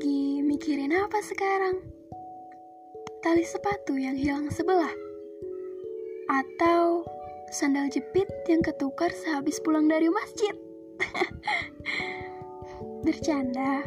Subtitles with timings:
[0.00, 1.76] Lagi mikirin apa sekarang?
[3.20, 4.88] Tali sepatu yang hilang sebelah?
[6.24, 7.04] Atau
[7.52, 10.56] sandal jepit yang ketukar sehabis pulang dari masjid?
[13.04, 13.84] Bercanda.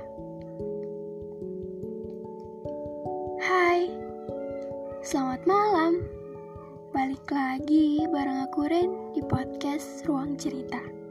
[3.41, 3.89] Hai,
[5.02, 6.05] selamat malam.
[6.93, 11.03] Balik lagi bareng aku Ren di podcast Ruang Cerita.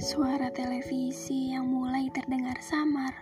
[0.00, 3.12] Suara televisi yang mulai terdengar samar.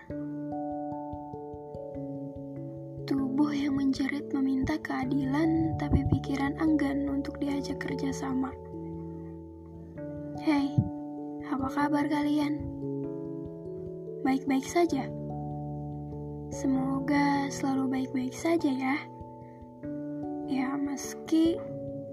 [3.02, 8.54] Tubuh yang menjerit meminta keadilan tapi pikiran enggan untuk diajak kerjasama.
[10.38, 10.70] Hei,
[11.50, 12.62] apa kabar kalian?
[14.22, 15.10] Baik-baik saja?
[16.54, 18.96] Semoga selalu baik-baik saja ya.
[20.46, 21.58] Ya, meski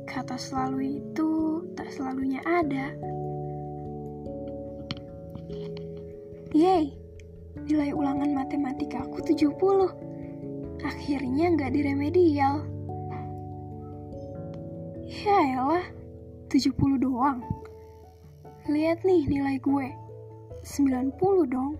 [0.09, 3.14] kata selalu itu tak selalunya ada.
[6.56, 6.88] Yeay,
[7.67, 9.92] nilai ulangan matematika aku 70.
[10.88, 12.64] Akhirnya nggak di remedial.
[15.03, 15.84] Ya elah,
[16.47, 17.44] 70 doang.
[18.72, 19.92] Lihat nih nilai gue,
[20.64, 21.75] 90 dong.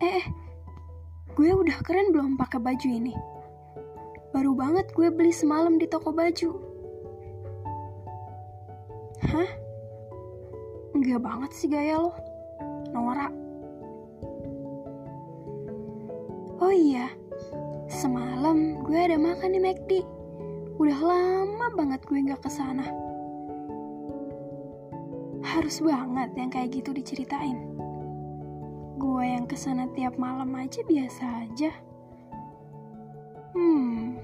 [0.00, 0.26] Eh, eh,
[1.36, 3.12] gue udah keren belum pakai baju ini?
[4.32, 6.69] Baru banget gue beli semalam di toko baju.
[11.00, 12.12] Enggak banget sih gaya lo.
[12.92, 13.32] Nora.
[16.60, 17.08] Oh iya,
[17.88, 20.04] semalam gue ada makan di McD.
[20.76, 22.84] Udah lama banget gue gak ke sana.
[25.40, 27.56] Harus banget yang kayak gitu diceritain.
[29.00, 31.72] Gue yang ke sana tiap malam aja biasa aja.
[33.56, 34.20] Hmm,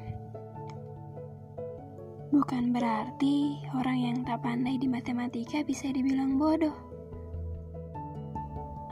[2.36, 6.76] bukan berarti orang yang tak pandai di matematika bisa dibilang bodoh.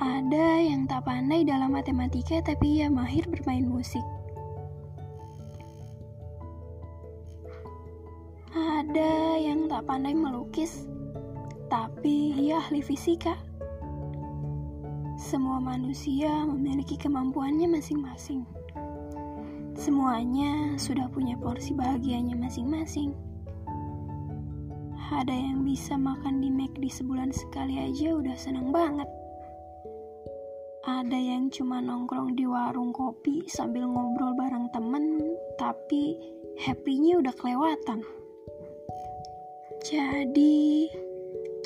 [0.00, 4.00] Ada yang tak pandai dalam matematika tapi ia mahir bermain musik.
[8.56, 10.88] Ada yang tak pandai melukis
[11.68, 13.36] tapi ia ahli fisika.
[15.20, 18.48] Semua manusia memiliki kemampuannya masing-masing.
[19.76, 23.33] Semuanya sudah punya porsi bahagianya masing-masing.
[25.12, 29.04] Ada yang bisa makan di McD sebulan sekali aja udah seneng banget.
[30.84, 35.20] Ada yang cuma nongkrong di warung kopi sambil ngobrol bareng temen,
[35.60, 36.16] tapi
[36.56, 38.00] happy-nya udah kelewatan.
[39.84, 40.88] Jadi,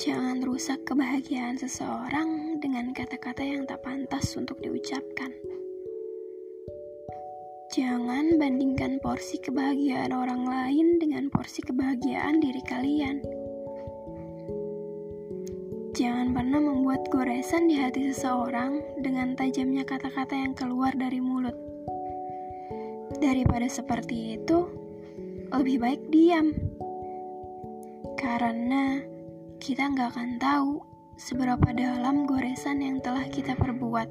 [0.03, 5.31] jangan rusak kebahagiaan seseorang dengan kata-kata yang tak pantas untuk diucapkan.
[7.69, 13.21] Jangan bandingkan porsi kebahagiaan orang lain dengan porsi kebahagiaan diri kalian.
[15.93, 21.53] Jangan pernah membuat goresan di hati seseorang dengan tajamnya kata-kata yang keluar dari mulut.
[23.21, 24.65] Daripada seperti itu,
[25.53, 26.57] lebih baik diam.
[28.17, 28.97] Karena
[29.61, 30.81] kita nggak akan tahu
[31.21, 34.09] seberapa dalam goresan yang telah kita perbuat.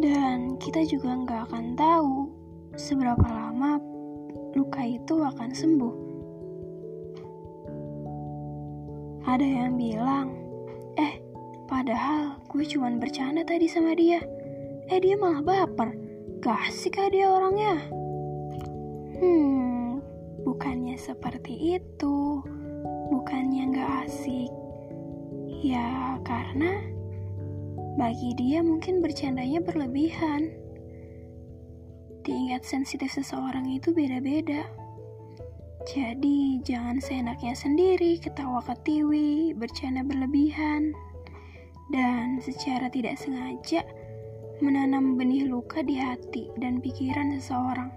[0.00, 2.32] Dan kita juga nggak akan tahu
[2.80, 3.76] seberapa lama
[4.56, 5.94] luka itu akan sembuh.
[9.28, 10.32] Ada yang bilang,
[10.96, 11.20] eh,
[11.68, 14.24] padahal gue cuman bercanda tadi sama dia.
[14.88, 15.92] Eh, dia malah baper.
[16.40, 17.76] Gak asik kah dia orangnya?
[19.20, 20.00] Hmm,
[20.42, 22.40] bukannya seperti itu.
[23.12, 24.50] Bukannya gak asik.
[25.60, 26.80] Ya, karena
[27.98, 30.52] bagi dia mungkin bercandanya berlebihan.
[32.22, 34.62] Tingkat sensitif seseorang itu beda-beda.
[35.88, 40.92] Jadi jangan seenaknya sendiri ketawa ketiwi, bercanda berlebihan,
[41.88, 43.82] dan secara tidak sengaja
[44.60, 47.90] menanam benih luka di hati dan pikiran seseorang.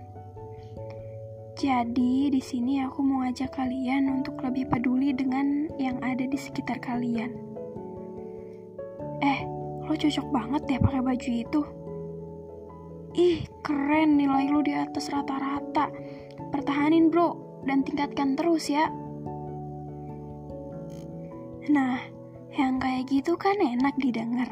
[1.59, 6.81] Jadi di sini aku mau ngajak kalian untuk lebih peduli dengan yang ada di sekitar
[6.81, 7.52] kalian.
[9.83, 11.61] Lo cocok banget ya pakai baju itu.
[13.13, 15.91] Ih, keren nilai lo di atas rata-rata.
[16.49, 18.89] Pertahanin bro, dan tingkatkan terus ya.
[21.69, 22.01] Nah,
[22.57, 24.49] yang kayak gitu kan enak didengar.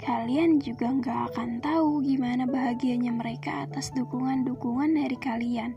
[0.00, 5.76] Kalian juga nggak akan tahu gimana bahagianya mereka atas dukungan-dukungan dari kalian.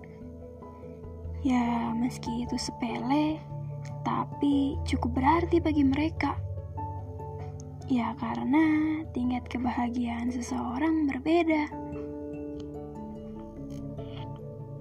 [1.44, 3.36] Ya, meski itu sepele,
[4.08, 6.40] tapi cukup berarti bagi mereka.
[7.94, 11.70] Ya, karena tingkat kebahagiaan seseorang berbeda.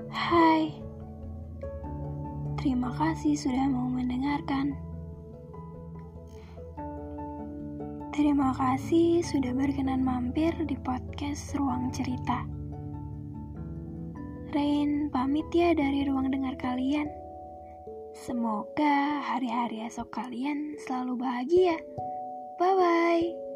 [0.09, 0.73] Hai,
[2.57, 4.73] Terima kasih sudah mau mendengarkan.
[8.17, 12.49] Terima kasih sudah berkenan mampir di podcast Ruang Cerita.
[14.57, 17.11] Rain pamit ya dari ruang dengar kalian.
[18.15, 21.77] Semoga hari-hari esok kalian selalu bahagia.
[22.63, 23.52] Bye bye.